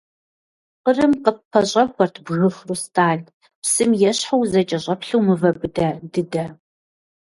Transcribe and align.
Къырым 0.83 1.13
къыппэщӏэхуэрт 1.23 2.15
бгы 2.25 2.49
хрусталь– 2.57 3.25
псым 3.61 3.91
ещхьу 4.09 4.37
узэкӏэщӏэплъу 4.41 5.21
мывэ 5.25 5.51
быдэ 5.59 5.89
дыдэ. 6.11 6.45